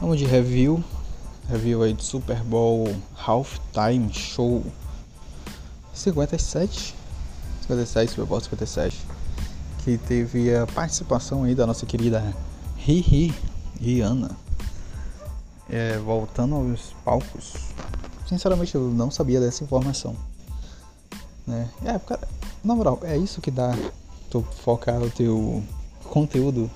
Vamos 0.00 0.18
de 0.18 0.24
review. 0.24 0.82
Review 1.46 1.82
aí 1.82 1.92
do 1.92 2.02
Super 2.02 2.42
Bowl 2.42 2.88
Halftime 3.14 4.10
Show 4.10 4.64
57. 5.92 6.94
57, 7.60 8.10
Super 8.10 8.24
Bowl 8.24 8.40
57. 8.40 8.96
Que 9.84 9.98
teve 9.98 10.56
a 10.56 10.66
participação 10.66 11.44
aí 11.44 11.54
da 11.54 11.66
nossa 11.66 11.84
querida 11.84 12.34
Rihi 12.78 13.34
Rihanna. 13.78 14.30
É, 15.68 15.98
voltando 15.98 16.54
aos 16.54 16.94
palcos. 17.04 17.52
Sinceramente 18.26 18.74
eu 18.74 18.90
não 18.90 19.10
sabia 19.10 19.38
dessa 19.38 19.62
informação. 19.62 20.16
Né? 21.46 21.68
É, 21.84 21.98
cara, 21.98 22.26
na 22.64 22.74
moral, 22.74 22.98
é 23.02 23.18
isso 23.18 23.42
que 23.42 23.50
dá 23.50 23.76
tu 24.30 24.40
focar 24.64 25.02
o 25.02 25.10
teu 25.10 25.62
conteúdo 26.04 26.70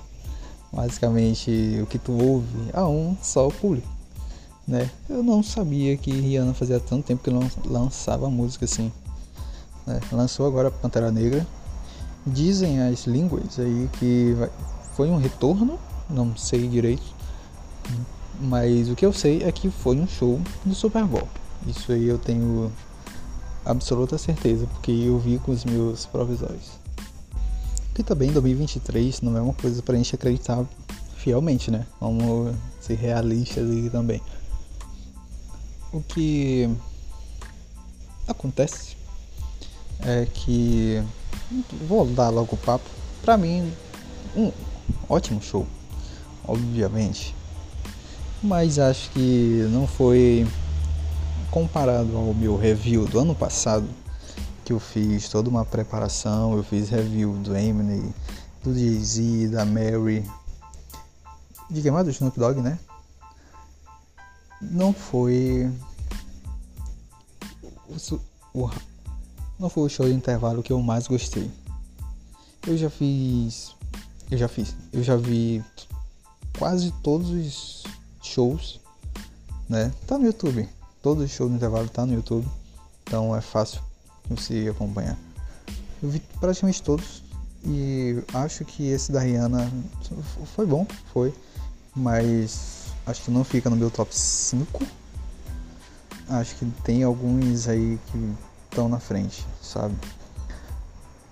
basicamente 0.75 1.79
o 1.81 1.85
que 1.85 1.97
tu 1.97 2.11
ouve 2.11 2.69
a 2.73 2.85
um 2.85 3.15
só 3.21 3.47
público, 3.49 3.87
né? 4.67 4.89
Eu 5.09 5.23
não 5.23 5.41
sabia 5.41 5.95
que 5.95 6.11
Rihanna 6.11 6.53
fazia 6.53 6.79
tanto 6.79 7.05
tempo 7.05 7.23
que 7.23 7.31
não 7.31 7.49
lançava 7.65 8.29
música 8.29 8.65
assim. 8.65 8.91
Né? 9.87 9.99
Lançou 10.11 10.45
agora 10.45 10.69
Pantera 10.69 11.11
Negra. 11.11 11.47
Dizem 12.27 12.81
as 12.81 13.05
línguas 13.05 13.59
aí 13.59 13.89
que 13.99 14.35
foi 14.95 15.09
um 15.09 15.17
retorno, 15.17 15.79
não 16.09 16.35
sei 16.35 16.67
direito, 16.67 17.03
mas 18.39 18.89
o 18.89 18.95
que 18.95 19.05
eu 19.05 19.13
sei 19.13 19.43
é 19.43 19.51
que 19.51 19.69
foi 19.69 19.95
um 19.95 20.07
show 20.07 20.41
do 20.65 20.73
Super 20.73 21.05
Bowl. 21.05 21.27
Isso 21.67 21.91
aí 21.91 22.07
eu 22.07 22.17
tenho 22.17 22.71
absoluta 23.63 24.17
certeza, 24.17 24.65
porque 24.67 24.91
eu 24.91 25.19
vi 25.19 25.37
com 25.37 25.51
os 25.51 25.63
meus 25.63 26.05
próprios 26.07 26.41
Que 27.95 28.03
também 28.03 28.29
2023 28.31 29.21
não 29.21 29.37
é 29.37 29.41
uma 29.41 29.53
coisa 29.53 29.81
pra 29.81 29.95
gente 29.95 30.13
acreditar 30.13 30.63
fielmente, 31.15 31.71
né? 31.71 31.87
Vamos 31.99 32.53
ser 32.81 32.95
realistas 32.95 33.67
aí 33.67 33.89
também. 33.89 34.21
O 35.93 36.01
que 36.01 36.69
acontece 38.27 38.97
é 40.01 40.27
que 40.31 41.01
vou 41.87 42.05
dar 42.05 42.29
logo 42.29 42.55
o 42.55 42.57
papo. 42.57 42.83
Pra 43.23 43.37
mim, 43.37 43.71
um 44.35 44.51
ótimo 45.07 45.41
show, 45.41 45.65
obviamente. 46.45 47.33
Mas 48.43 48.77
acho 48.77 49.09
que 49.11 49.65
não 49.71 49.87
foi 49.87 50.45
comparado 51.49 52.17
ao 52.17 52.33
meu 52.33 52.57
review 52.57 53.05
do 53.05 53.19
ano 53.19 53.33
passado 53.33 53.87
que 54.65 54.73
eu 54.73 54.79
fiz 54.79 55.29
toda 55.29 55.47
uma 55.47 55.63
preparação, 55.63 56.57
eu 56.57 56.63
fiz 56.63 56.89
review 56.89 57.33
do 57.33 57.55
Eminem, 57.55 58.11
do 58.63 58.73
Jay-Z, 58.73 59.49
da 59.49 59.63
Mary, 59.63 60.27
de 61.69 61.83
quem 61.83 61.91
mais? 61.91 62.05
Do 62.05 62.11
Snoop 62.11 62.39
Dogg, 62.39 62.59
né? 62.61 62.79
Não 64.59 64.91
foi 64.91 65.71
não 69.59 69.69
foi 69.69 69.83
o 69.83 69.89
show 69.89 70.07
de 70.07 70.13
intervalo 70.13 70.63
que 70.63 70.73
eu 70.73 70.81
mais 70.81 71.07
gostei. 71.07 71.51
Eu 72.65 72.75
já 72.75 72.89
fiz, 72.89 73.75
eu 74.31 74.37
já 74.37 74.47
fiz, 74.47 74.75
eu 74.91 75.03
já 75.03 75.15
vi 75.15 75.63
quase 76.57 76.91
todos 77.03 77.29
os 77.29 77.83
shows, 78.23 78.79
né? 79.69 79.93
Tá 80.07 80.17
no 80.17 80.25
YouTube. 80.25 80.67
Todos 81.03 81.23
os 81.23 81.29
shows 81.29 81.51
do 81.51 81.57
intervalo 81.57 81.87
tá 81.87 82.03
no 82.03 82.15
YouTube. 82.15 82.47
Então 83.03 83.35
é 83.35 83.41
fácil 83.41 83.84
você 84.29 84.67
acompanhar. 84.69 85.17
Eu 86.01 86.09
vi 86.09 86.19
praticamente 86.39 86.81
todos 86.81 87.23
e 87.65 88.23
acho 88.33 88.63
que 88.63 88.87
esse 88.87 89.11
da 89.11 89.19
Rihanna 89.19 89.71
foi 90.55 90.65
bom, 90.65 90.85
foi, 91.11 91.33
mas 91.95 92.87
acho 93.05 93.23
que 93.23 93.31
não 93.31 93.43
fica 93.43 93.69
no 93.69 93.75
meu 93.75 93.89
top 93.89 94.15
5. 94.15 94.83
Acho 96.29 96.55
que 96.55 96.65
tem 96.83 97.03
alguns 97.03 97.67
aí 97.67 97.99
que 98.07 98.33
estão 98.69 98.87
na 98.89 98.99
frente, 98.99 99.45
sabe? 99.61 99.95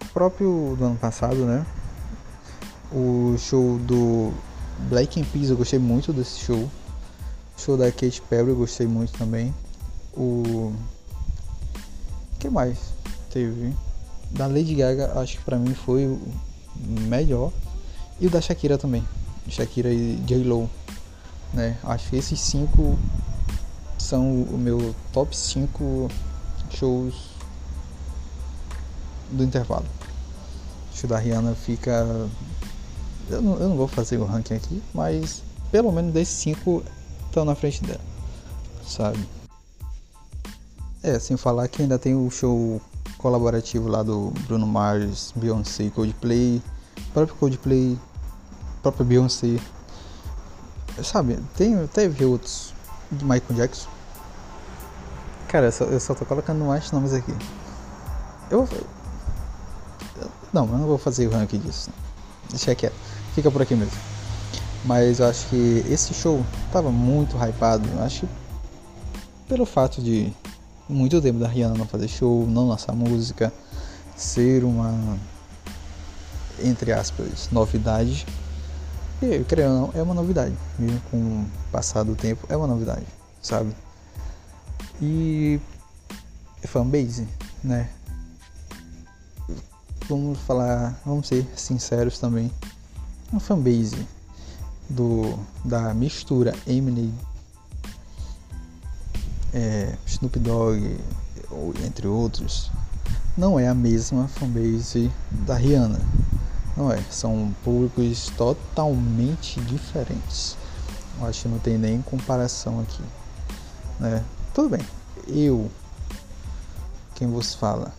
O 0.02 0.06
próprio 0.14 0.76
do 0.78 0.86
ano 0.86 0.96
passado, 0.96 1.46
né? 1.46 1.66
O 2.92 3.36
show 3.38 3.78
do 3.80 4.32
Black 4.90 5.20
and 5.20 5.26
Peas 5.26 5.50
eu 5.50 5.58
gostei 5.58 5.80
muito 5.80 6.14
desse 6.14 6.40
show. 6.40 6.70
O 7.58 7.60
show 7.60 7.78
da 7.78 7.92
Kate 7.92 8.22
Perry 8.30 8.50
eu 8.50 8.56
gostei 8.56 8.88
muito 8.88 9.14
também. 9.14 9.54
O 10.16 10.74
que 12.44 12.50
mais 12.50 12.78
teve? 13.30 13.74
Da 14.32 14.48
Lady 14.48 14.76
Gaga, 14.76 15.18
acho 15.20 15.38
que 15.38 15.44
pra 15.46 15.58
mim 15.58 15.74
foi 15.74 16.06
o 16.06 16.20
melhor. 16.76 17.54
E 18.20 18.28
o 18.28 18.30
da 18.30 18.42
Shakira 18.42 18.78
também. 18.78 19.08
Shakira 19.48 19.90
e 19.94 20.18
J-Lo. 20.26 20.70
Né? 21.54 21.78
Acho 21.84 22.10
que 22.10 22.18
esses 22.18 22.40
cinco 22.42 22.98
são 23.98 24.42
o 24.44 24.58
meu 24.58 24.94
top 25.14 25.36
5 25.36 26.10
shows 26.72 27.16
do 29.32 29.44
intervalo. 29.44 29.86
O 31.02 31.08
da 31.08 31.18
Rihanna 31.18 31.54
fica. 31.54 32.06
Eu 33.30 33.42
não, 33.42 33.54
eu 33.58 33.70
não 33.70 33.78
vou 33.78 33.88
fazer 33.88 34.18
o 34.18 34.26
ranking 34.26 34.56
aqui, 34.56 34.82
mas 34.94 35.44
pelo 35.72 35.92
menos 35.92 36.14
desses 36.14 36.36
5 36.36 36.84
estão 37.26 37.46
na 37.46 37.56
frente 37.56 37.84
dela. 37.84 38.02
Sabe? 38.88 39.20
É, 41.04 41.20
sem 41.20 41.36
falar 41.36 41.68
que 41.68 41.82
ainda 41.82 42.00
tem 42.00 42.16
o 42.16 42.32
show 42.32 42.82
colaborativo 43.18 43.90
lá 43.90 44.02
do 44.02 44.32
Bruno 44.48 44.66
Mars, 44.66 45.34
Beyoncé, 45.36 45.90
Coldplay, 45.90 46.62
próprio 47.14 47.36
Coldplay, 47.36 48.00
próprio 48.82 49.06
Beyoncé. 49.06 49.60
Sabe, 51.04 51.38
tem, 51.58 51.86
teve 51.88 52.24
outros 52.24 52.74
de 53.12 53.26
Michael 53.26 53.54
Jackson. 53.54 53.90
Cara, 55.50 55.68
eu 55.68 55.72
só, 55.74 55.84
eu 55.84 56.00
só 56.00 56.16
tô 56.16 56.26
colocando 56.26 56.64
mais 56.64 56.90
nomes 56.92 57.14
aqui. 57.14 57.34
Eu 58.50 58.64
vou. 58.64 58.80
Não, 60.54 60.66
eu 60.66 60.78
não 60.78 60.88
vou 60.88 60.98
fazer 60.98 61.28
o 61.28 61.32
ranking 61.32 61.60
disso. 61.60 61.90
Deixa 62.50 62.74
quieto. 62.76 62.96
Fica 63.36 63.52
por 63.52 63.62
aqui 63.62 63.76
mesmo. 63.76 63.98
Mas 64.86 65.20
eu 65.20 65.28
acho 65.28 65.48
que 65.48 65.84
esse 65.90 66.14
show 66.14 66.46
tava 66.72 66.92
muito 66.92 67.36
hypado. 67.36 67.90
Eu 67.90 68.04
acho 68.04 68.22
que 68.22 68.28
pelo 69.48 69.66
fato 69.66 70.02
de 70.02 70.32
muito 70.88 71.22
tempo 71.22 71.40
da 71.40 71.48
Rihanna 71.48 71.76
não 71.76 71.86
fazer 71.86 72.08
show, 72.08 72.46
não 72.48 72.68
lançar 72.68 72.94
música, 72.94 73.52
ser 74.16 74.64
uma 74.64 75.18
entre 76.64 76.92
aspas 76.92 77.50
novidade. 77.52 78.26
E 79.22 79.44
creio 79.46 79.70
não, 79.70 79.92
é 79.94 80.02
uma 80.02 80.14
novidade, 80.14 80.56
mesmo 80.78 81.02
com 81.10 81.18
o 81.18 81.46
passar 81.72 82.04
do 82.04 82.16
tempo, 82.16 82.46
é 82.50 82.58
uma 82.58 82.68
novidade, 82.68 83.06
sabe? 83.42 83.74
E 85.02 85.60
fanbase, 86.68 87.28
né? 87.64 87.90
Vamos 90.10 90.40
falar, 90.40 91.00
vamos 91.06 91.28
ser 91.28 91.48
sinceros 91.56 92.20
também. 92.20 92.52
Uma 93.32 93.40
fanbase 93.40 94.06
do 94.90 95.40
da 95.64 95.94
mistura 95.94 96.54
Eminem 96.68 97.14
é, 99.54 99.96
Snoop 100.06 100.40
Dogg, 100.40 101.00
entre 101.86 102.08
outros, 102.08 102.72
não 103.38 103.60
é 103.60 103.68
a 103.68 103.74
mesma 103.74 104.28
fanbase 104.28 105.12
da 105.32 105.56
Rihanna. 105.56 106.00
Não 106.76 106.92
é, 106.92 107.02
são 107.12 107.54
públicos 107.64 108.32
totalmente 108.36 109.62
diferentes. 109.62 110.58
Eu 111.20 111.28
acho 111.28 111.44
que 111.44 111.48
não 111.48 111.60
tem 111.60 111.78
nem 111.78 112.02
comparação 112.02 112.80
aqui. 112.80 113.04
Né? 114.00 114.24
Tudo 114.54 114.70
bem, 114.70 114.86
eu, 115.28 115.70
quem 117.16 117.28
vos 117.28 117.54
fala, 117.54 117.94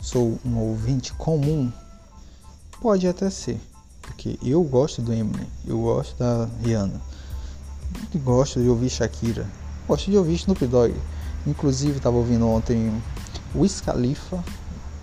sou 0.00 0.38
um 0.44 0.56
ouvinte 0.58 1.12
comum, 1.14 1.72
pode 2.80 3.06
até 3.08 3.30
ser, 3.30 3.60
porque 4.00 4.38
eu 4.42 4.62
gosto 4.62 5.02
do 5.02 5.12
Eminem, 5.12 5.46
eu 5.66 5.80
gosto 5.80 6.16
da 6.16 6.48
Rihanna, 6.62 7.00
gosto 8.16 8.60
de 8.60 8.68
ouvir 8.68 8.90
Shakira, 8.90 9.46
Gosto 9.86 10.10
de 10.10 10.16
ouvir 10.16 10.34
Snoop 10.34 10.66
Dogg. 10.66 10.94
Inclusive, 11.46 11.98
estava 11.98 12.16
ouvindo 12.16 12.48
ontem 12.48 13.02
Wiz 13.54 13.80
Khalifa, 13.80 14.42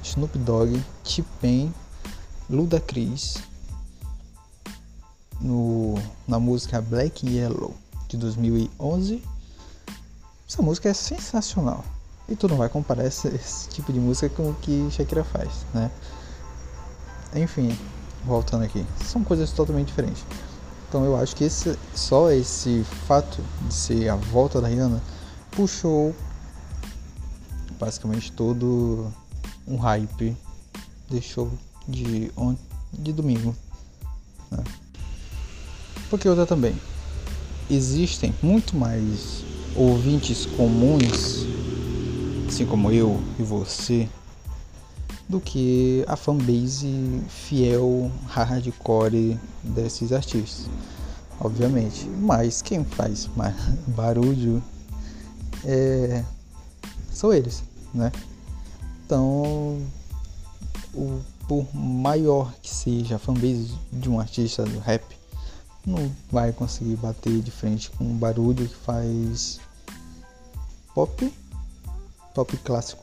Snoop 0.03 0.37
Dogg, 0.39 0.81
T-Pain, 1.03 1.71
Ludacris 2.49 3.35
no, 5.39 5.95
na 6.27 6.39
música 6.39 6.81
Black 6.81 7.27
Yellow 7.27 7.75
de 8.07 8.17
2011. 8.17 9.23
Essa 10.47 10.61
música 10.61 10.89
é 10.89 10.93
sensacional. 10.93 11.85
E 12.27 12.35
tu 12.35 12.47
não 12.47 12.57
vai 12.57 12.69
comparar 12.69 13.05
esse, 13.05 13.27
esse 13.27 13.69
tipo 13.69 13.91
de 13.93 13.99
música 13.99 14.29
com 14.29 14.49
o 14.49 14.55
que 14.55 14.89
Shakira 14.91 15.23
faz, 15.23 15.65
né? 15.73 15.91
Enfim, 17.35 17.77
voltando 18.25 18.63
aqui, 18.63 18.85
são 19.05 19.23
coisas 19.23 19.51
totalmente 19.51 19.87
diferentes. 19.87 20.23
Então 20.91 21.05
eu 21.05 21.15
acho 21.15 21.33
que 21.37 21.45
esse, 21.45 21.79
só 21.95 22.29
esse 22.31 22.83
fato 23.07 23.41
de 23.65 23.73
ser 23.73 24.09
a 24.09 24.17
volta 24.17 24.59
da 24.59 24.67
Rihanna 24.67 25.01
puxou 25.49 26.13
basicamente 27.79 28.29
todo 28.33 29.09
um 29.65 29.77
hype 29.77 30.35
deixou 31.09 31.49
de, 31.87 32.29
de 32.91 33.13
domingo. 33.13 33.55
Né? 34.51 34.61
Porque 36.09 36.27
outra 36.27 36.45
também. 36.45 36.75
existem 37.69 38.35
muito 38.43 38.75
mais 38.75 39.45
ouvintes 39.73 40.45
comuns, 40.45 41.45
assim 42.49 42.65
como 42.65 42.91
eu 42.91 43.17
e 43.39 43.43
você, 43.43 44.09
do 45.31 45.39
que 45.39 46.03
a 46.09 46.17
fanbase 46.17 47.23
fiel 47.29 48.11
hardcore 48.27 49.39
desses 49.63 50.11
artistas, 50.11 50.69
obviamente. 51.39 52.05
Mas 52.19 52.61
quem 52.61 52.83
faz 52.83 53.29
barulho 53.87 54.61
é, 55.63 56.21
são 57.09 57.33
eles, 57.33 57.63
né? 57.93 58.11
Então, 59.05 59.81
o, 60.93 61.21
por 61.47 61.65
maior 61.73 62.53
que 62.61 62.69
seja 62.69 63.15
a 63.15 63.19
fanbase 63.19 63.73
de 63.91 64.09
um 64.09 64.19
artista 64.19 64.65
do 64.65 64.79
rap, 64.79 65.03
não 65.87 66.11
vai 66.29 66.51
conseguir 66.51 66.97
bater 66.97 67.41
de 67.41 67.51
frente 67.51 67.89
com 67.91 68.03
um 68.03 68.17
barulho 68.17 68.67
que 68.67 68.75
faz 68.75 69.61
pop, 70.93 71.33
pop 72.35 72.57
clássico 72.57 73.00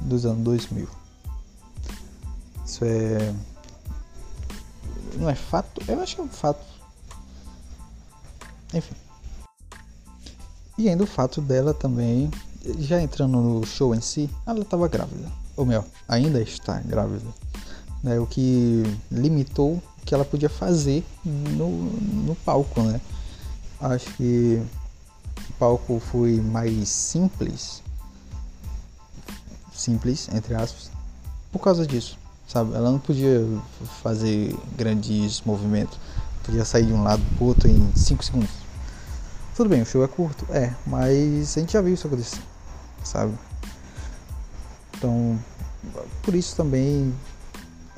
dos 0.00 0.24
anos 0.24 0.42
2000. 0.42 0.88
Isso 2.64 2.84
é. 2.84 3.34
Não 5.16 5.28
é 5.28 5.34
fato? 5.34 5.82
Eu 5.88 6.00
acho 6.00 6.14
que 6.14 6.20
é 6.20 6.24
um 6.24 6.28
fato. 6.28 6.64
Enfim. 8.72 8.94
E 10.78 10.88
ainda 10.88 11.04
o 11.04 11.06
fato 11.06 11.40
dela 11.40 11.74
também, 11.74 12.30
já 12.78 13.02
entrando 13.02 13.38
no 13.38 13.66
show 13.66 13.94
em 13.94 14.00
si, 14.00 14.30
ela 14.46 14.60
estava 14.60 14.88
grávida. 14.88 15.30
Ou 15.56 15.66
melhor, 15.66 15.84
ainda 16.08 16.40
está 16.40 16.80
grávida. 16.80 17.26
Né? 18.02 18.18
O 18.18 18.26
que 18.26 18.82
limitou 19.10 19.74
o 19.74 20.06
que 20.06 20.14
ela 20.14 20.24
podia 20.24 20.48
fazer 20.48 21.04
no, 21.24 21.68
no 21.68 22.34
palco, 22.36 22.80
né? 22.82 23.00
Acho 23.80 24.10
que 24.14 24.62
o 25.50 25.52
palco 25.58 26.00
foi 26.00 26.40
mais 26.40 26.88
simples 26.88 27.82
simples, 29.80 30.28
entre 30.32 30.54
aspas, 30.54 30.90
por 31.50 31.60
causa 31.60 31.86
disso, 31.86 32.18
sabe? 32.46 32.74
Ela 32.74 32.90
não 32.90 32.98
podia 32.98 33.46
fazer 34.02 34.56
grandes 34.76 35.40
movimentos, 35.42 35.98
podia 36.44 36.64
sair 36.64 36.86
de 36.86 36.92
um 36.92 37.02
lado 37.02 37.22
pro 37.36 37.46
outro 37.46 37.68
em 37.68 37.90
5 37.94 38.24
segundos. 38.24 38.50
Tudo 39.56 39.68
bem, 39.68 39.82
o 39.82 39.86
show 39.86 40.04
é 40.04 40.08
curto, 40.08 40.46
é, 40.50 40.74
mas 40.86 41.56
a 41.56 41.60
gente 41.60 41.72
já 41.72 41.80
viu 41.80 41.94
isso 41.94 42.06
acontecer, 42.06 42.40
sabe? 43.02 43.32
Então, 44.96 45.38
por 46.22 46.34
isso 46.34 46.54
também 46.56 47.12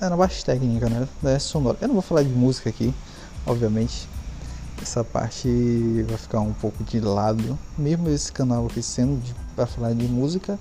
é 0.00 0.08
na 0.08 0.16
baixa 0.16 0.44
técnica, 0.44 0.88
né? 0.88 1.08
É 1.24 1.38
sonora. 1.38 1.78
Eu 1.80 1.88
não 1.88 1.94
vou 1.94 2.02
falar 2.02 2.22
de 2.22 2.30
música 2.30 2.70
aqui, 2.70 2.94
obviamente. 3.46 4.08
Essa 4.80 5.04
parte 5.04 6.04
vai 6.08 6.16
ficar 6.16 6.40
um 6.40 6.52
pouco 6.52 6.82
de 6.82 6.98
lado, 6.98 7.56
mesmo 7.78 8.08
esse 8.08 8.32
canal 8.32 8.66
aqui 8.66 8.82
sendo 8.82 9.22
para 9.54 9.64
falar 9.64 9.92
de 9.92 10.08
música, 10.08 10.58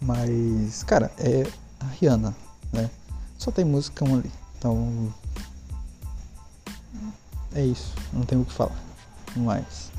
mas, 0.00 0.82
cara, 0.82 1.10
é 1.18 1.46
a 1.80 1.86
Rihanna, 1.86 2.34
né? 2.72 2.90
Só 3.38 3.50
tem 3.50 3.64
música 3.64 4.04
ali. 4.04 4.30
Então. 4.58 5.12
É 7.54 7.64
isso. 7.64 7.94
Não 8.12 8.22
tem 8.22 8.40
o 8.40 8.44
que 8.44 8.52
falar. 8.52 8.76
Mais. 9.36 9.90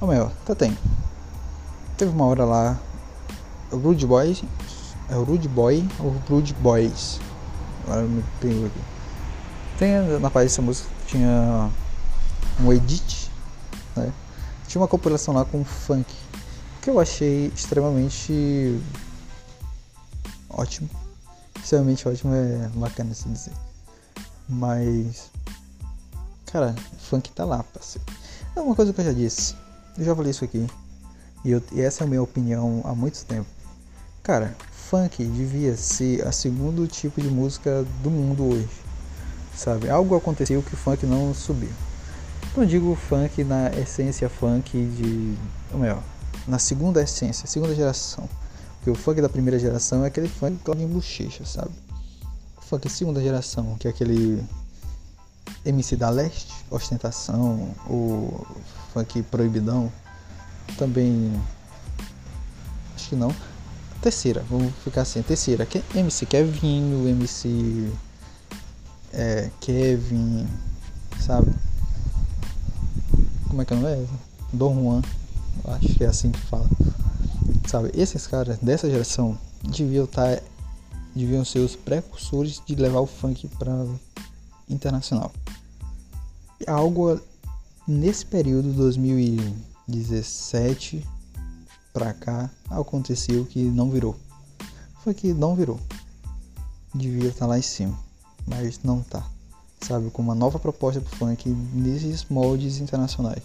Ô 0.00 0.06
meu, 0.06 0.26
até 0.26 0.54
tem. 0.54 0.76
Teve 1.96 2.12
uma 2.12 2.26
hora 2.26 2.44
lá. 2.44 2.78
O 3.70 3.76
Rude 3.76 4.06
Boys. 4.06 4.42
É 5.08 5.16
o 5.16 5.22
Rude 5.22 5.48
Boy 5.48 5.86
ou 6.00 6.10
Rude 6.28 6.54
Boys? 6.54 7.20
Agora 7.84 8.02
eu 8.02 8.08
me 8.08 8.24
pego 8.40 8.66
aqui. 8.66 8.80
Tem 9.78 9.92
na 10.18 10.30
página 10.30 10.48
dessa 10.48 10.62
música 10.62 10.96
tinha 11.06 11.70
um 12.60 12.72
edit, 12.72 13.30
né? 13.94 14.12
Tinha 14.66 14.80
uma 14.80 14.88
compilação 14.88 15.34
lá 15.34 15.44
com 15.44 15.64
funk 15.64 16.12
que 16.86 16.90
eu 16.90 17.00
achei 17.00 17.48
extremamente 17.48 18.80
ótimo. 20.48 20.88
Extremamente 21.60 22.06
ótimo 22.06 22.32
é 22.32 22.70
bacana 22.76 23.12
se 23.12 23.28
dizer. 23.28 23.52
Mas, 24.48 25.28
cara, 26.44 26.76
funk 27.00 27.32
tá 27.32 27.44
lá, 27.44 27.64
parceiro. 27.64 28.06
É 28.54 28.60
uma 28.60 28.76
coisa 28.76 28.92
que 28.92 29.00
eu 29.00 29.04
já 29.04 29.12
disse. 29.12 29.56
Eu 29.98 30.04
já 30.04 30.14
falei 30.14 30.30
isso 30.30 30.44
aqui. 30.44 30.64
E, 31.44 31.50
eu, 31.50 31.62
e 31.72 31.80
essa 31.80 32.04
é 32.04 32.06
a 32.06 32.08
minha 32.08 32.22
opinião 32.22 32.82
há 32.84 32.94
muito 32.94 33.24
tempo. 33.24 33.48
Cara, 34.22 34.54
funk 34.70 35.24
devia 35.24 35.76
ser 35.76 36.24
a 36.24 36.30
segundo 36.30 36.86
tipo 36.86 37.20
de 37.20 37.28
música 37.28 37.84
do 38.00 38.12
mundo 38.12 38.44
hoje. 38.44 38.68
Sabe? 39.56 39.90
Algo 39.90 40.14
aconteceu 40.14 40.62
que 40.62 40.74
o 40.74 40.76
funk 40.76 41.04
não 41.04 41.34
subiu. 41.34 41.72
Não 42.56 42.64
digo 42.64 42.94
funk 42.94 43.42
na 43.42 43.70
essência 43.70 44.28
funk 44.28 44.70
de. 44.70 45.34
Ou 45.72 45.80
melhor, 45.80 46.00
na 46.46 46.58
segunda 46.58 47.02
essência, 47.02 47.46
segunda 47.46 47.74
geração. 47.74 48.28
Porque 48.76 48.90
o 48.90 48.94
funk 48.94 49.20
da 49.20 49.28
primeira 49.28 49.58
geração 49.58 50.04
é 50.04 50.06
aquele 50.06 50.28
funk 50.28 50.58
que 50.64 50.70
em 50.70 50.86
bochecha, 50.86 51.44
sabe? 51.44 51.70
O 52.56 52.62
funk 52.62 52.88
segunda 52.88 53.20
geração, 53.20 53.76
que 53.78 53.88
é 53.88 53.90
aquele 53.90 54.44
MC 55.64 55.96
da 55.96 56.08
Leste, 56.08 56.52
ostentação, 56.70 57.74
o 57.88 58.46
funk 58.92 59.22
proibidão, 59.24 59.92
também 60.78 61.32
acho 62.94 63.08
que 63.08 63.16
não. 63.16 63.34
Terceira, 64.00 64.44
vamos 64.48 64.72
ficar 64.84 65.02
assim, 65.02 65.22
terceira, 65.22 65.66
que 65.66 65.78
é 65.78 65.98
MC 65.98 66.26
Kevin, 66.26 67.08
MC 67.08 67.90
é, 69.12 69.50
Kevin, 69.60 70.46
sabe? 71.20 71.52
Como 73.48 73.62
é 73.62 73.64
que 73.64 73.72
é 73.72 73.76
o 73.76 73.80
nome? 73.80 74.08
Dom 74.52 74.74
Juan 74.74 75.02
acho 75.64 75.94
que 75.94 76.04
é 76.04 76.06
assim 76.06 76.30
que 76.30 76.40
fala. 76.40 76.68
Sabe, 77.66 77.90
esses 77.94 78.26
caras 78.26 78.58
dessa 78.58 78.90
geração 78.90 79.38
deviam 79.62 80.04
estar 80.04 80.36
tá, 80.36 80.42
deviam 81.14 81.42
ser 81.44 81.60
os 81.60 81.76
precursores 81.76 82.62
de 82.64 82.74
levar 82.74 83.00
o 83.00 83.06
funk 83.06 83.48
para 83.58 83.86
internacional. 84.68 85.32
Algo 86.66 87.20
nesse 87.86 88.26
período 88.26 88.72
2017 88.72 91.06
para 91.92 92.12
cá 92.12 92.50
aconteceu 92.70 93.46
que 93.46 93.62
não 93.62 93.88
virou. 93.90 94.16
Foi 95.02 95.14
que 95.14 95.32
não 95.32 95.54
virou. 95.54 95.78
Devia 96.94 97.28
estar 97.28 97.40
tá 97.40 97.46
lá 97.46 97.58
em 97.58 97.62
cima, 97.62 97.98
mas 98.46 98.80
não 98.82 99.02
tá. 99.02 99.26
Sabe, 99.80 100.10
com 100.10 100.22
uma 100.22 100.34
nova 100.34 100.58
proposta 100.58 101.00
pro 101.00 101.16
funk 101.16 101.48
nesses 101.48 102.24
moldes 102.24 102.78
internacionais. 102.78 103.42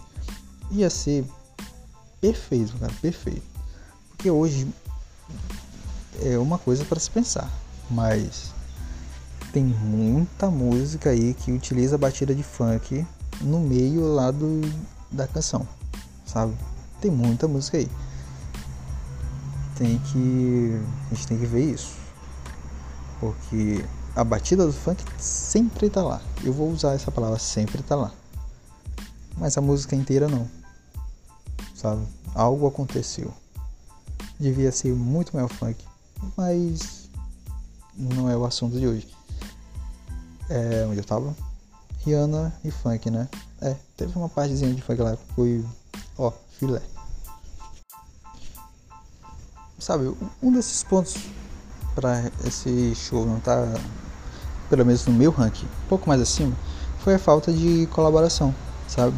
Ia 0.71 0.89
ser 0.89 1.23
perfeito, 2.21 2.77
cara, 2.77 2.93
perfeito. 3.01 3.43
Porque 4.09 4.29
hoje 4.29 4.71
é 6.21 6.37
uma 6.37 6.59
coisa 6.59 6.85
para 6.85 6.99
se 6.99 7.09
pensar, 7.09 7.51
mas 7.89 8.53
tem 9.51 9.63
muita 9.63 10.49
música 10.49 11.09
aí 11.09 11.33
que 11.33 11.51
utiliza 11.51 11.95
a 11.95 11.97
batida 11.97 12.33
de 12.35 12.43
funk 12.43 13.05
no 13.41 13.59
meio 13.59 14.13
lá 14.13 14.29
do, 14.29 14.61
da 15.11 15.27
canção, 15.27 15.67
sabe? 16.23 16.55
Tem 17.01 17.09
muita 17.09 17.47
música 17.47 17.77
aí. 17.77 17.89
Tem 19.75 19.97
que. 19.97 20.79
A 21.09 21.15
gente 21.15 21.27
tem 21.27 21.39
que 21.39 21.45
ver 21.47 21.65
isso. 21.73 21.95
Porque 23.19 23.83
a 24.15 24.23
batida 24.23 24.65
do 24.65 24.71
funk 24.71 25.03
sempre 25.17 25.89
tá 25.89 26.03
lá. 26.03 26.21
Eu 26.43 26.53
vou 26.53 26.69
usar 26.69 26.93
essa 26.93 27.11
palavra, 27.11 27.39
sempre 27.39 27.81
tá 27.81 27.95
lá. 27.95 28.11
Mas 29.37 29.57
a 29.57 29.61
música 29.61 29.95
inteira 29.95 30.27
não 30.27 30.47
sabe? 31.81 32.05
Algo 32.35 32.67
aconteceu. 32.67 33.33
Devia 34.39 34.71
ser 34.71 34.93
muito 34.93 35.35
maior 35.35 35.49
funk, 35.49 35.83
mas 36.37 37.09
não 37.95 38.29
é 38.29 38.37
o 38.37 38.45
assunto 38.45 38.79
de 38.79 38.87
hoje. 38.87 39.07
É 40.49 40.85
onde 40.87 40.99
eu 40.99 41.03
tava? 41.03 41.35
Rihanna 42.05 42.53
e 42.63 42.69
funk, 42.71 43.09
né? 43.09 43.27
É, 43.59 43.75
teve 43.97 44.15
uma 44.17 44.29
partezinha 44.29 44.73
de 44.73 44.81
funk 44.81 45.01
lá 45.01 45.15
que 45.15 45.33
foi, 45.33 45.65
ó, 46.17 46.31
filé. 46.57 46.81
Sabe, 49.79 50.15
um 50.43 50.51
desses 50.51 50.83
pontos 50.83 51.15
para 51.95 52.31
esse 52.45 52.93
show 52.95 53.25
não 53.25 53.39
tá, 53.39 53.67
pelo 54.69 54.85
menos 54.85 55.05
no 55.07 55.13
meu 55.13 55.31
ranking, 55.31 55.65
um 55.65 55.87
pouco 55.89 56.07
mais 56.07 56.21
acima, 56.21 56.55
foi 56.99 57.15
a 57.15 57.19
falta 57.19 57.51
de 57.51 57.87
colaboração, 57.87 58.53
sabe? 58.87 59.17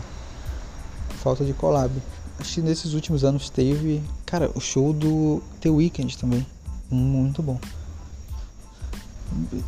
falta 1.21 1.45
de 1.45 1.53
collab 1.53 1.91
acho 2.43 2.55
que 2.55 2.61
nesses 2.61 2.93
últimos 2.93 3.23
anos 3.23 3.49
teve, 3.49 4.03
cara, 4.25 4.51
o 4.53 4.59
show 4.59 4.91
do 4.91 5.41
The 5.61 5.69
Weeknd 5.69 6.17
também, 6.17 6.45
muito 6.91 7.41
bom. 7.41 7.57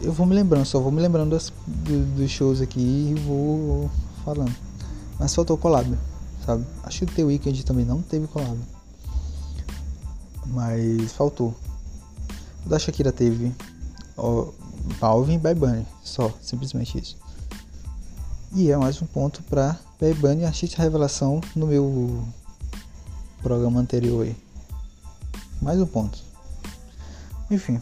Eu 0.01 0.11
vou 0.11 0.25
me 0.25 0.35
lembrando, 0.35 0.65
só 0.65 0.79
vou 0.79 0.91
me 0.91 1.01
lembrando 1.01 1.31
das, 1.31 1.53
do, 1.65 2.17
dos 2.17 2.29
shows 2.29 2.61
aqui 2.61 2.81
e 2.81 3.15
vou 3.21 3.89
falando. 4.25 4.53
Mas 5.17 5.33
faltou 5.33 5.57
collab, 5.57 5.97
sabe? 6.45 6.65
Acho 6.83 7.05
que 7.05 7.13
o 7.13 7.15
The 7.15 7.23
Weeknd 7.23 7.63
também 7.63 7.85
não 7.85 8.01
teve 8.01 8.27
collab. 8.27 8.59
Mas 10.47 11.13
faltou. 11.13 11.55
O 12.65 12.69
da 12.69 12.77
Shakira 12.77 13.13
teve. 13.13 13.55
Ó, 14.17 14.49
Balvin 14.99 15.35
e 15.35 15.39
Bad 15.39 15.57
Bunny. 15.57 15.87
Só, 16.03 16.31
simplesmente 16.41 16.99
isso. 16.99 17.17
E 18.53 18.69
é 18.69 18.75
mais 18.77 19.01
um 19.01 19.05
ponto 19.05 19.41
para 19.43 19.79
Bad 19.99 20.13
Bunny 20.15 20.43
artista 20.43 20.81
revelação 20.81 21.39
no 21.55 21.67
meu 21.67 22.21
programa 23.45 23.79
anterior 23.79 24.23
aí. 24.23 24.35
Mais 25.61 25.79
um 25.79 25.85
ponto. 25.85 26.17
Enfim, 27.51 27.79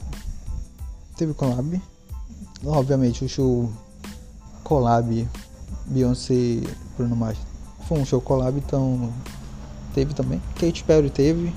teve 1.15 1.33
collab. 1.33 1.81
Obviamente 2.65 3.23
o 3.23 3.29
show 3.29 3.71
collab 4.61 5.25
Beyoncé 5.85 6.61
Bruno 6.97 7.15
Mars 7.15 7.37
foi 7.87 7.97
um 7.97 8.05
show 8.05 8.19
collab, 8.19 8.57
então 8.57 9.13
teve 9.93 10.13
também. 10.13 10.41
Kate 10.59 10.83
Perry 10.83 11.09
teve. 11.09 11.55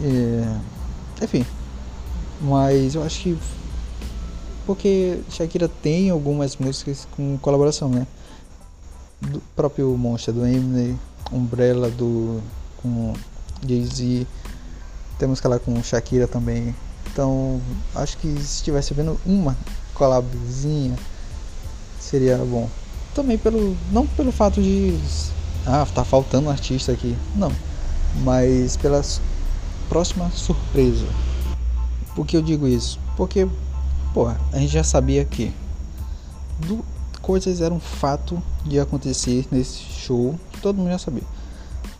É, 0.00 1.24
enfim. 1.24 1.44
Mas 2.40 2.94
eu 2.94 3.02
acho 3.02 3.22
que 3.22 3.38
porque 4.64 5.20
Shakira 5.28 5.68
tem 5.68 6.08
algumas 6.08 6.56
músicas 6.56 7.06
com 7.14 7.36
colaboração, 7.36 7.90
né? 7.90 8.06
Do 9.20 9.42
próprio 9.54 9.94
Monster 9.98 10.32
do 10.32 10.46
Eminem, 10.46 10.98
Umbrella 11.32 11.90
do 11.90 12.40
com 12.82 13.14
Jay-Z, 13.66 14.26
temos 15.18 15.40
que 15.40 15.48
lá 15.48 15.58
com 15.58 15.82
Shakira 15.82 16.26
também. 16.26 16.74
Então, 17.12 17.60
acho 17.94 18.18
que 18.18 18.28
se 18.36 18.56
estivesse 18.56 18.92
vendo 18.94 19.18
uma 19.24 19.56
collabzinha 19.94 20.96
seria 21.98 22.36
bom. 22.38 22.68
Também 23.14 23.38
pelo 23.38 23.76
não 23.90 24.06
pelo 24.06 24.30
fato 24.30 24.60
de 24.62 24.98
ah, 25.66 25.86
tá 25.94 26.04
faltando 26.04 26.46
um 26.46 26.50
artista 26.50 26.92
aqui, 26.92 27.16
não, 27.34 27.50
mas 28.22 28.76
pela 28.76 29.02
próxima 29.88 30.30
surpresa. 30.30 31.06
Por 32.14 32.26
que 32.26 32.36
eu 32.36 32.42
digo 32.42 32.68
isso? 32.68 33.00
Porque, 33.16 33.48
pô, 34.14 34.28
a 34.28 34.58
gente 34.58 34.72
já 34.72 34.84
sabia 34.84 35.24
que 35.24 35.52
do, 36.60 36.84
coisas 37.20 37.60
eram 37.60 37.80
fato 37.80 38.40
de 38.64 38.78
acontecer 38.78 39.46
nesse 39.50 39.80
show, 39.80 40.38
todo 40.62 40.76
mundo 40.76 40.90
já 40.90 40.98
sabia. 40.98 41.24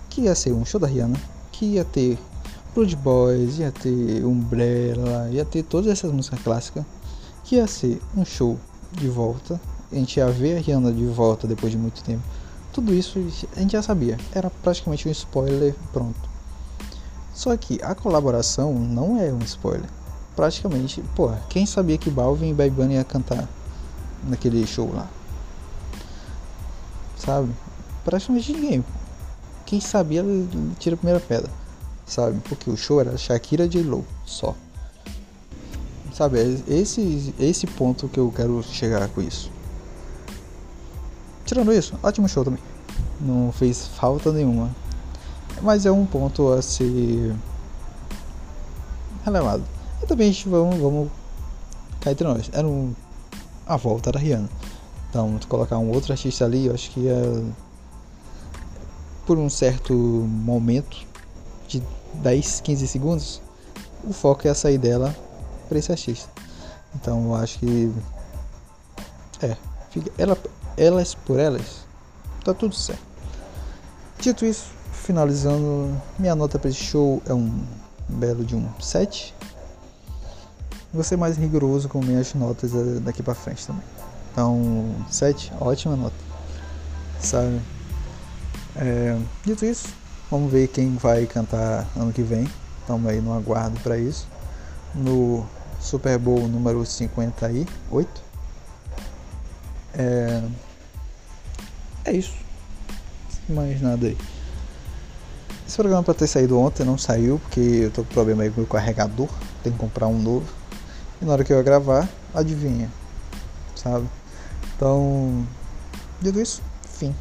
Que 0.09 0.23
ia 0.23 0.35
ser 0.35 0.53
um 0.53 0.65
show 0.65 0.81
da 0.81 0.87
Rihanna, 0.87 1.19
que 1.53 1.65
ia 1.67 1.85
ter 1.85 2.19
Blood 2.75 2.97
Boys, 2.97 3.59
ia 3.59 3.73
ter 3.73 4.25
Umbrella, 4.25 5.29
ia 5.31 5.45
ter 5.45 5.63
todas 5.63 5.91
essas 5.91 6.13
músicas 6.13 6.41
clássicas, 6.41 6.85
que 7.45 7.57
ia 7.57 7.67
ser 7.67 8.01
um 8.17 8.25
show 8.25 8.59
de 8.93 9.09
volta, 9.09 9.61
a 9.91 9.95
gente 9.95 10.19
ia 10.19 10.29
ver 10.29 10.57
a 10.57 10.61
Rihanna 10.61 10.93
de 10.93 11.07
volta 11.07 11.47
depois 11.47 11.73
de 11.73 11.79
muito 11.79 12.03
tempo. 12.03 12.23
Tudo 12.73 12.93
isso 12.93 13.19
a 13.57 13.61
gente 13.61 13.73
já 13.73 13.83
sabia, 13.83 14.19
era 14.35 14.51
praticamente 14.51 15.09
um 15.09 15.11
spoiler 15.11 15.75
pronto. 15.93 16.29
Só 17.33 17.57
que 17.57 17.81
a 17.83 17.95
colaboração 17.95 18.75
não 18.75 19.19
é 19.19 19.33
um 19.33 19.39
spoiler. 19.41 19.89
Praticamente, 20.35 21.03
pô, 21.15 21.31
quem 21.49 21.65
sabia 21.65 21.97
que 21.97 22.11
Balvin 22.11 22.51
e 22.51 22.55
Bad 22.55 22.71
Bunny 22.71 22.95
ia 22.95 23.05
cantar 23.05 23.49
naquele 24.25 24.67
show 24.67 24.93
lá? 24.93 25.09
Sabe? 27.17 27.51
Praticamente 28.07 28.53
ninguém. 28.53 28.85
Quem 29.67 29.81
sabia 29.81 30.25
tira 30.79 30.95
a 30.95 30.97
primeira 30.97 31.19
pedra, 31.19 31.51
sabe? 32.07 32.39
Porque 32.49 32.71
o 32.71 32.77
show 32.77 33.01
era 33.01 33.19
Shakira 33.19 33.69
de 33.69 33.83
Low 33.83 34.05
só. 34.25 34.55
Sabe? 36.15 36.39
É 36.39 36.73
esse 36.73 37.35
esse 37.37 37.67
ponto 37.67 38.09
que 38.09 38.21
eu 38.21 38.33
quero 38.35 38.63
chegar 38.63 39.09
com 39.09 39.21
isso. 39.21 39.51
Tirando 41.45 41.73
isso, 41.73 41.99
ótimo 42.01 42.29
show 42.29 42.45
também. 42.45 42.63
Não 43.21 43.51
fez 43.51 43.89
falta 43.89 44.31
nenhuma. 44.31 44.71
Mas 45.61 45.85
é 45.85 45.91
um 45.91 46.07
ponto 46.07 46.53
a 46.53 46.63
ser 46.63 47.35
relevado. 49.25 49.65
E 50.01 50.07
também 50.07 50.31
vamos, 50.47 50.77
vamos 50.79 51.11
cair 52.01 52.13
entre 52.13 52.29
nós. 52.29 52.49
Era 52.53 52.69
um, 52.69 52.95
a 53.67 53.77
volta 53.77 54.13
da 54.13 54.21
Rihanna. 54.21 54.49
Então, 55.11 55.41
colocar 55.49 55.79
um 55.79 55.91
outro 55.91 56.13
artista 56.13 56.45
ali, 56.45 56.67
eu 56.67 56.75
acho 56.75 56.89
que 56.93 57.01
ia. 57.01 57.66
Por 59.27 59.39
um 59.39 59.51
certo 59.51 59.93
momento 59.93 61.05
de 61.69 61.83
10, 62.15 62.61
15 62.61 62.87
segundos, 62.87 63.43
o 64.05 64.13
foco 64.13 64.47
é 64.47 64.55
sair 64.55 64.79
dela 64.79 65.15
para 65.69 65.79
esse 65.79 65.91
artista. 65.91 66.31
Então, 66.95 67.27
eu 67.27 67.35
acho 67.35 67.59
que. 67.59 67.93
É. 69.43 69.57
Fica, 69.91 70.11
ela, 70.17 70.39
elas 70.77 71.15
por 71.15 71.39
elas, 71.39 71.85
tá 72.45 72.55
tudo 72.55 72.75
certo. 72.75 73.03
Dito 74.19 74.45
isso, 74.45 74.67
finalizando, 74.93 76.01
minha 76.19 76.35
nota 76.35 76.59
para 76.59 76.71
esse 76.71 76.83
show 76.83 77.23
é 77.27 77.35
um 77.35 77.65
belo 78.09 78.45
de 78.45 78.57
um 78.57 78.69
7. 78.81 79.35
Vou 80.93 81.03
ser 81.03 81.17
mais 81.17 81.37
rigoroso 81.37 81.89
com 81.89 82.01
minhas 82.01 82.33
notas 82.35 82.75
eh, 82.75 83.01
daqui 83.01 83.23
para 83.23 83.35
frente 83.35 83.67
também. 83.67 83.83
Então, 84.33 84.95
7, 85.11 85.53
ótima 85.61 85.97
nota. 85.97 86.15
Sabe? 87.21 87.61
É, 88.79 89.19
dito 89.45 89.65
isso, 89.65 89.89
vamos 90.31 90.53
ver 90.53 90.69
quem 90.69 90.97
vai 90.97 91.27
cantar 91.27 91.87
ano 91.97 92.13
que 92.13 92.23
vem. 92.23 92.47
Estamos 92.81 93.11
aí 93.11 93.21
no 93.21 93.33
aguardo 93.33 93.79
para 93.81 93.99
isso. 93.99 94.29
No 94.95 95.47
Super 95.81 96.19
Bowl 96.19 96.47
número 96.47 96.85
58. 96.85 98.23
É, 99.95 100.43
é 102.05 102.13
isso. 102.13 102.35
Mais 103.49 103.81
nada 103.81 104.07
aí. 104.07 104.17
Esse 105.67 105.77
programa 105.77 106.03
para 106.03 106.15
ter 106.15 106.27
saído 106.27 106.59
ontem 106.59 106.85
não 106.85 106.97
saiu, 106.97 107.41
porque 107.41 107.61
eu 107.61 107.91
tô 107.91 108.05
com 108.05 108.15
problema 108.15 108.43
aí 108.43 108.51
com 108.51 108.57
o 108.57 108.61
meu 108.61 108.67
carregador. 108.67 109.29
Tenho 109.63 109.75
que 109.75 109.81
comprar 109.81 110.07
um 110.07 110.19
novo. 110.19 110.47
E 111.21 111.25
na 111.25 111.33
hora 111.33 111.45
que 111.45 111.53
eu 111.53 111.57
ia 111.57 111.63
gravar, 111.63 112.09
adivinha. 112.35 112.91
Sabe? 113.75 114.07
Então, 114.77 115.47
dito 116.21 116.41
isso, 116.41 116.63
fim. 116.85 117.15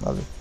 Valeu. 0.00 0.37